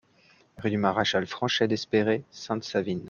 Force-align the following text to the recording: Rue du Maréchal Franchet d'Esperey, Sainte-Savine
Rue 0.57 0.71
du 0.71 0.79
Maréchal 0.79 1.27
Franchet 1.27 1.67
d'Esperey, 1.67 2.23
Sainte-Savine 2.31 2.99